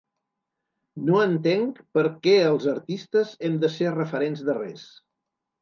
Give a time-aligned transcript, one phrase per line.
[1.09, 4.89] No entenc per què els artistes hem de ser referents de res.